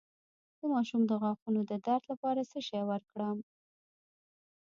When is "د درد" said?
1.69-2.03